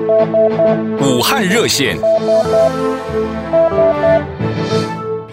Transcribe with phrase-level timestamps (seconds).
[0.00, 1.98] 武汉热线，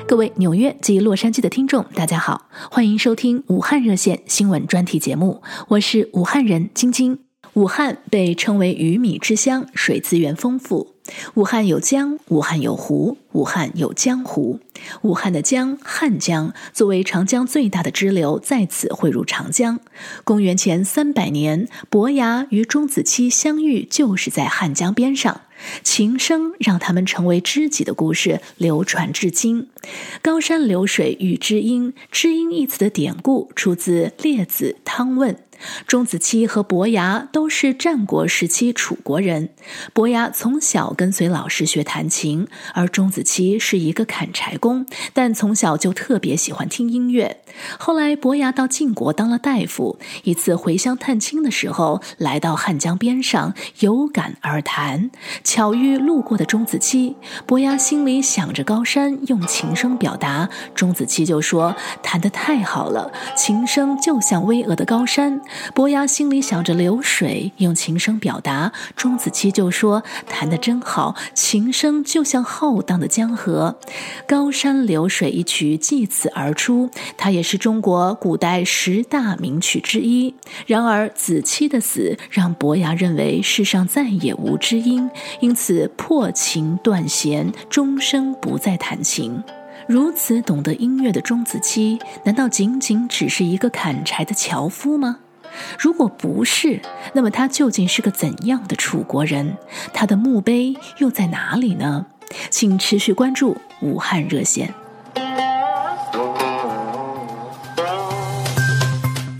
[0.05, 7.19] 各位纽约及洛杉矶的听众，大家好，欢迎收听武汉热线新闻专题节目，我是武汉人晶晶。
[7.53, 10.95] 武汉被称为鱼米之乡，水资源丰富。
[11.35, 14.59] 武汉有江，武汉有湖，武汉有江湖。
[15.01, 19.79] 武汉的江汉江作为长江最大的支流，在此汇入长江。
[20.23, 25.41] 公元前三百年，伯牙与钟子期相遇，就是在汉江边上。
[25.81, 29.69] 情深让他们成为知己的故事流传至今。
[30.21, 35.33] 高山流水遇知音，知音一词的典故出自《列子·汤问》。
[35.87, 39.49] 钟子期和伯牙都是战国时期楚国人。
[39.91, 44.66] 伯牙从小跟随老师学弹琴，而钟子期是一个砍柴工，
[45.13, 47.41] 但从小就特别喜欢听音乐。
[47.79, 49.97] 后来，伯牙到晋国当了大夫。
[50.23, 55.09] 一次回乡探亲的时候，来到汉江边上，有感而谈。
[55.43, 60.49] 巧遇路过的钟子期，伯牙心里想着高山，用琴声表达。
[60.75, 65.41] 钟子期就说：“弹得太好了，琴声就像巍峨的高山。”
[65.73, 68.71] 伯牙心里想着流水，用琴声表达。
[68.95, 73.79] 钟子期就说：“弹得真好，琴声就像浩荡的江河。”
[74.27, 80.33] 高山流水一曲继此而出，它也是中国古代十大名曲之一。
[80.65, 85.07] 然而，子期的死让伯牙认为世上再也无知音。
[85.39, 89.43] 因此破琴断弦，终生不再弹琴。
[89.87, 95.19] 如此懂得音乐的钟子期，难道仅仅只是一个砍柴的樵夫吗？
[95.79, 96.81] 如果不是，
[97.13, 99.55] 那么他究竟是个怎样的楚国人？
[99.93, 102.07] 他的墓碑又在哪里呢？
[102.49, 104.73] 请持续关注武汉热线。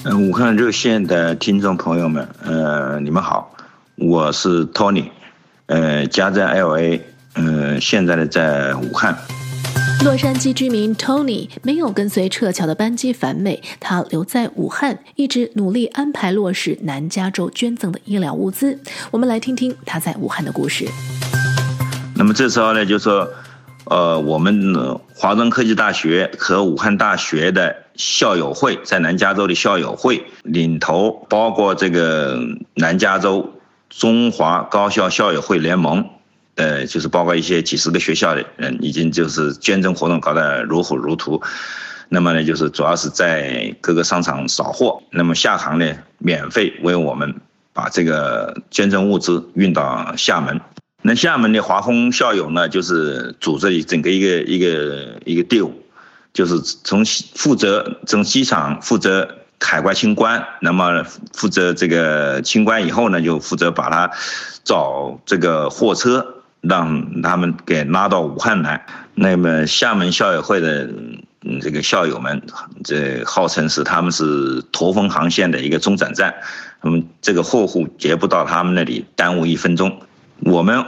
[0.03, 3.53] 嗯武汉热线的听众朋友们，呃，你们好，
[3.95, 5.09] 我是 Tony。
[5.65, 7.01] 呃，家在 LA，
[7.33, 9.17] 呃，现在呢在武汉。
[10.05, 18.79] 洛杉矶居民 Tony 没有跟随撤侨的班机返美，他留在武汉，一直努力安排落实南加州捐赠的医疗物资。
[19.11, 20.87] 我们来听听他在武汉的故事。
[22.17, 23.29] 那么这时候呢，就说，
[23.85, 32.39] 呃，我们华中科技大学和武汉大学的校友会在南加州的校友会领头，包括这个
[32.73, 33.53] 南加州。
[33.89, 36.05] 中华高校校友会联盟，
[36.55, 41.41] 呃，就是包括一些几十个学校的人，已经就是捐赠活动搞得如火如荼。
[42.09, 45.85] 那么呢，就是主要是在各个商场扫货，那么厦航呢，
[46.17, 47.33] 免费为我们
[47.71, 50.59] 把这个捐赠物资运到厦门。
[51.07, 55.73] 那厦门的华丰校友呢，就是组织整个一个一个一个队伍，
[56.33, 57.03] 就是从
[57.33, 59.27] 负责从机场负责。
[59.59, 61.03] 海关清关，那么
[61.33, 64.11] 负责这个清关以后呢，就负责把他
[64.63, 66.23] 找这个货车，
[66.61, 68.85] 让他们给拉到武汉来。
[69.15, 70.87] 那么厦门校友会的
[71.59, 72.39] 这个校友们，
[72.83, 76.35] 这号称是他们是驼峰航线的一个中转站，
[76.83, 79.99] 那么这个货物绝不到他们那里，耽误一分钟。
[80.41, 80.85] 我们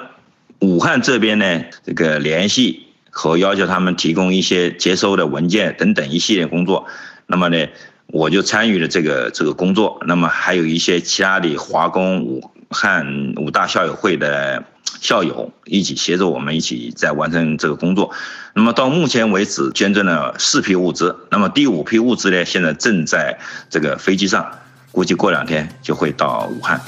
[0.60, 6.86] 武汉这边呢，这个联系和要求他们提供一些接收的文件等等一系列工作，
[7.28, 7.68] 那么呢。
[8.12, 14.64] 我就参与了这个这个工作，那么还有一些其他的华工武汉五大校友会的
[15.00, 18.10] 校友一起协助我们一起在完成这个工作。
[18.56, 23.38] 那么到目前为止捐赠了四批物资，那么第五批物资呢，现在正在
[23.70, 24.58] 这个飞机上，
[24.92, 26.82] 估计过两天就会到武汉。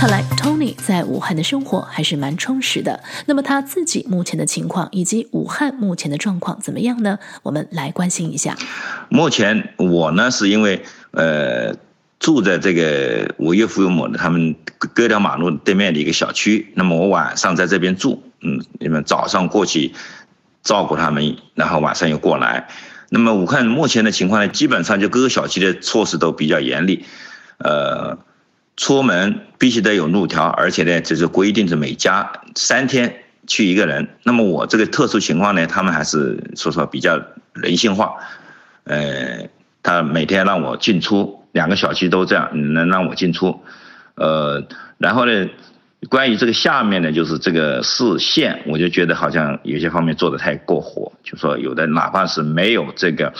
[0.00, 2.98] 看来 Tony 在武汉的生活还是蛮充实的。
[3.26, 7.18] 那么他自己目前的情况以及武汉目前的状况怎么样呢？
[7.42, 8.56] 我们来关心一下。
[9.10, 11.74] 目前我呢是因为呃
[12.18, 19.92] 住在这个我岳父岳母他们隔条马路对面的一个小区，那么我晚上在这边住，嗯，你们早上过去
[20.62, 22.68] 照顾他们，然后晚上又过来。
[23.10, 27.04] 那么武汉目前的情况呢，基本上就各个小区的措施都比较严厉，
[27.58, 28.16] 呃。
[28.80, 33.14] 出门必须得有路条，而且呢，就是规定是每家三天
[33.46, 34.08] 去一个人。
[34.22, 37.20] 那么我这个特殊情况呢，他们还是说说比较
[37.52, 38.14] 人性化，
[38.84, 39.46] 呃，
[39.82, 43.60] 他每天让我进出两个小区都这样，能让我进出，
[44.14, 44.66] 呃，
[44.96, 45.46] 然后呢，
[46.08, 53.34] 关于这个下面呢，就是这个市县，我就觉得好像有些方面做的太过火，就说有的哪怕是没有这个。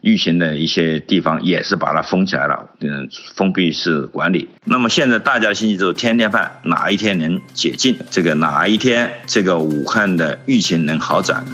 [0.00, 4.48] 疫情的一些地方也是把它封起来了，嗯，封闭式管理。
[4.64, 11.44] 那么现在大家的心情就是天天盼哪一天能解禁，这个哪一天这个武汉的疫情能好转。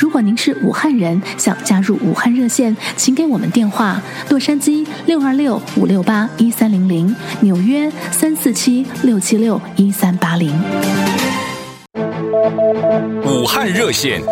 [0.00, 4.00] 如果您是武汉人，想加入武汉热线，请给我们电话：
[4.30, 10.50] 洛杉矶六二六五六八一三零零，纽约三四七六七六一三八零。
[13.24, 14.22] 武汉热线。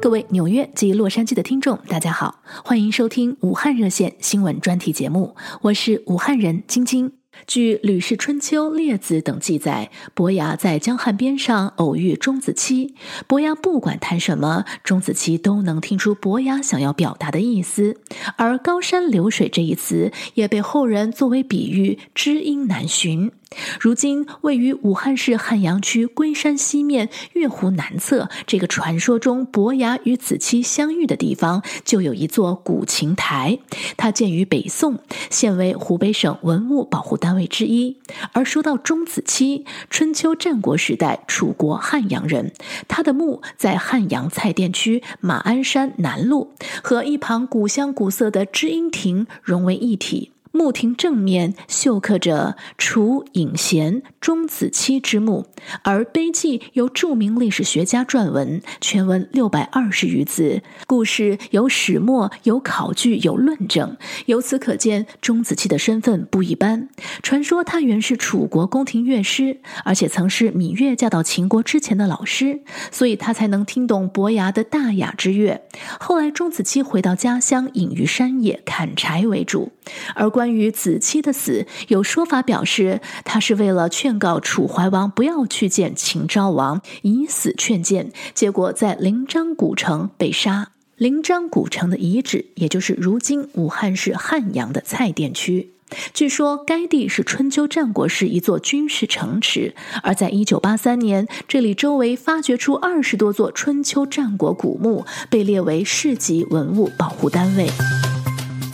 [0.00, 7.12] 各位纽约及洛杉矶的听众，大家好，欢迎收听武汉热线新闻专题节目，我是武汉人晶晶。
[7.46, 12.94] 据《吕氏春秋》《列子》等记载，伯牙在江汉边上偶遇钟子期。
[13.26, 18.00] 伯牙不管谈什么，钟子期都能听出伯牙想要表达的意思。
[18.36, 23.32] 而“高山流水”这一词也被后人作为比喻，知音难寻。
[23.80, 33.58] 如今，位于武汉市汉阳区龟山西面月湖南侧，这个传说中伯牙与子期相遇的地方，就有一座古琴台。
[33.96, 34.98] 它建于北宋，
[35.30, 37.98] 现为湖北省文物保护单位之一。
[38.32, 42.52] 而说到钟子期，春秋战国时代楚国汉阳人，
[42.88, 46.48] 他的墓在汉阳蔡甸区马鞍山南麓，
[46.82, 50.32] 和一旁古香古色的知音亭融为一体。
[50.56, 55.44] 墓亭正面绣刻着楚隐贤、钟子期之墓，
[55.82, 63.98] 而碑记由著名历史学家撰文，全文六百二十余字，故事有始末，有考据，有论证。
[64.24, 66.88] 由此可见，钟子期的身份不一般。
[67.22, 75.60] 传说他原是楚国宫廷乐师，而且曾是芈月嫁到秦国之前的老师，所以他才能听懂伯牙的大雅之乐。
[76.00, 79.70] 后来，钟子期回到家乡，隐于山野，砍柴为主，
[80.14, 80.45] 而关。
[80.46, 90.68] 关于子期的死，有说法表示他是为了劝告楚怀王不要去见秦昭王，以死劝谏，结果在临漳古城被杀。
[90.94, 95.70] 临漳古城的遗址，也就是如今武汉市汉阳的蔡甸区。
[96.14, 107.66] 据说该地是春秋战国时一座军事城池，而在一九八三年，这里周围发掘出二十多座春秋战国古墓，被列为市级文物保护单位。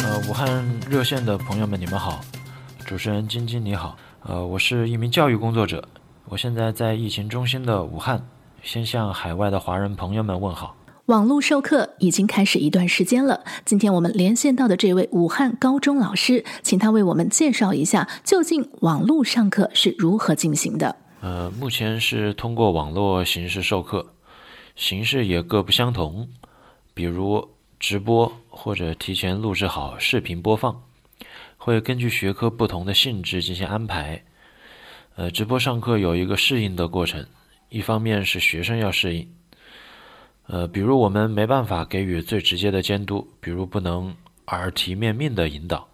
[0.04, 2.20] 呃，武汉热线的朋友们，你们好，
[2.84, 5.87] 主持人晶晶你好，呃，我是一名教育工作者，
[6.25, 8.26] 我现在在疫情中心的武汉，
[8.62, 10.75] 先向海外的华人朋友们问好。
[11.06, 20.96] 网络授课已经开始一段时间了，今天我们连线到的这位武汉高中老师，请他为我们介绍一下，究竟网络上课是如何进行的。
[21.20, 24.06] 呃，目前是通过网络形式授课，
[24.75, 26.28] 形式也各不相同，
[26.93, 27.48] 比如。
[27.82, 30.84] 直播或者提前录制好视频播放，
[31.56, 34.23] 会根据学科不同的性质进行安排。
[35.17, 37.26] 呃，直播上课有一个适应的过程，
[37.70, 39.29] 一方面是学生要适应。
[40.46, 44.14] 呃，比如我们没办法给予最直接的监督，比如不能
[44.46, 45.88] 耳提面命的引导。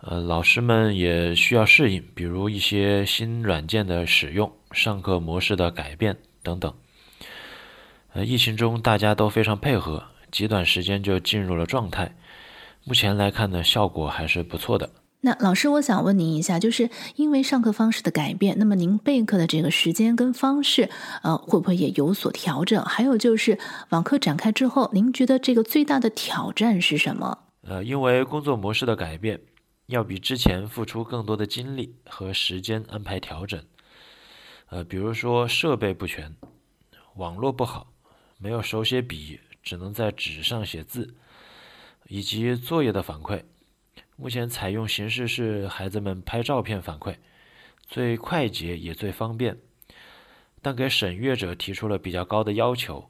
[0.00, 6.74] 呃，老师们也需要适应，比如一些新软件的使用、上课模式的改变等等。
[8.14, 10.02] 呃，疫情中大家都非常配合。
[10.30, 12.14] 极短时间就进入了状态，
[12.84, 14.90] 目前来看呢，效果还是不错的。
[15.20, 20.88] 那老师，我想问您一下，就是因为上课方式的改变，那么您备课的这个时间跟方式，
[21.24, 22.80] 呃，会不会也有所调整？
[22.84, 23.58] 还有就是
[23.88, 27.36] 网课展开之后，您觉得这个最大的挑战是什么？
[27.62, 29.40] 呃，因为工作模式的改变，
[29.86, 33.60] 要比之前付出更多的精力和时间安排调整。
[34.68, 36.36] 呃，比如说设备不全，
[37.16, 37.88] 网络不好，
[38.38, 39.40] 没有手写笔。
[39.62, 41.14] 只能在纸上写字，
[42.06, 43.44] 以及作业的反馈。
[44.16, 47.16] 目前采用形式是孩子们拍照片反馈，
[47.86, 49.58] 最快捷也最方便，
[50.60, 53.08] 但给审阅者提出了比较高的要求。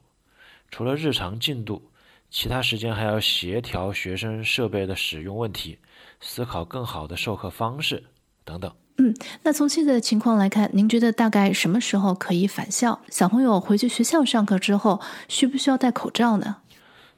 [0.69, 1.91] 除了日常进度，
[2.29, 5.79] 其他时间还要协调学生设备的使用问题，
[6.21, 8.03] 思考更好的授课方式
[8.43, 8.75] 等等。
[9.01, 12.99] 嗯，那从现在的情况来看，您觉得大概什么时候可以返校？
[13.09, 16.57] 小朋友回去学校上课之后，需不需要戴口罩呢？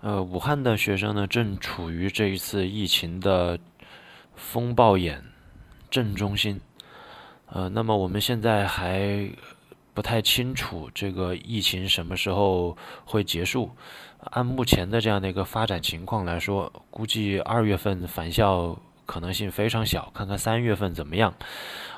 [0.02, 3.58] 呃，武汉的学生呢，正处于这一次疫情的
[4.36, 5.24] 风暴眼
[5.90, 6.62] 正中心。
[7.48, 9.28] 呃，那么我们现在还
[9.96, 13.72] 不太清楚这个疫情什么时候会结束。
[14.20, 18.78] 按目前的这样的一个发展情况来说，估计二月份返校。
[19.12, 21.34] 可能性非常小，看看三月份怎么样。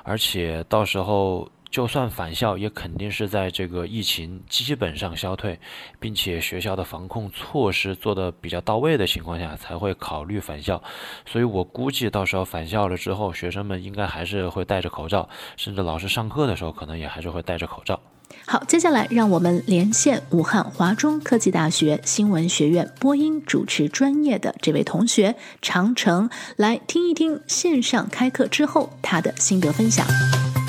[0.01, 5.59] 而且到时候就算返校，也肯定是在这个疫情基本上消退，
[5.99, 10.81] 并且学校的防控措施做得比较到位的情况下，才会考虑返校。
[11.23, 17.99] 所以我估计到时候返校了之后，学生们应该还是会戴着口罩，甚至老师上课的时候可能也还是会戴着口罩。
[18.45, 30.05] 好，接下来让我们连线武汉华中科技大学新闻学院播音主持专业的这位同学长城，来听一听线上开课之后他的心得分享。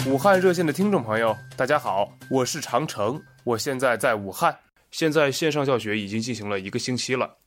[0.07, 4.57] 武汉热线的听众朋友，大家好，我是长城，我现在在武汉，
[4.93, 7.38] 现在线上教学已经进行了一个星期了，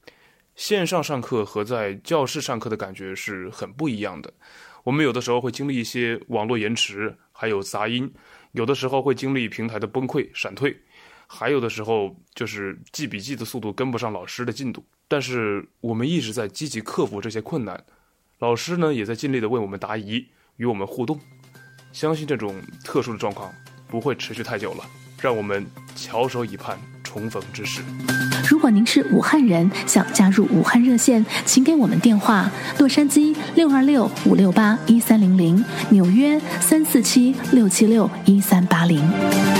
[0.55, 4.33] 线上上课和在教室上课的感觉是很不一样的。
[4.83, 8.11] 我们有的时候会经历一些网络延迟，还有杂音，
[8.51, 10.75] 有的时候会经历平台的崩溃、闪退，
[11.27, 14.85] 还有的时候就是记笔记的速度跟不上老师的进度。
[15.07, 17.83] 但是我们一直在积极克服这些困难，
[18.39, 20.27] 老师呢也在尽力的为我们答疑，
[20.57, 21.19] 与我们互动。
[21.93, 23.53] 相信这种特殊的状况
[23.87, 24.85] 不会持续太久了，
[25.21, 27.81] 让我们翘首以盼重逢之时。
[28.47, 39.56] 如果您是武汉人，想加入武汉热线，请给我们电话：洛杉矶六二六五六八一三零零，纽约三四七六七六一三八零。